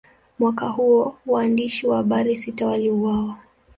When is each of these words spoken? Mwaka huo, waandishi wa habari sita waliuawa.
Mwaka 0.39 0.67
huo, 0.67 1.15
waandishi 1.25 1.87
wa 1.87 1.97
habari 1.97 2.35
sita 2.35 2.67
waliuawa. 2.67 3.37